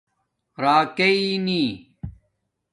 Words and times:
راکانی 0.63 1.63